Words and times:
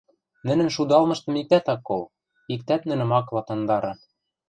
Нӹнӹн 0.45 0.69
шудалмыштым 0.75 1.33
иктӓт 1.41 1.65
ак 1.73 1.81
кол, 1.87 2.03
иктӓт 2.53 2.81
нӹнӹм 2.89 3.11
ак 3.19 3.27
ладнангдары. 3.35 3.93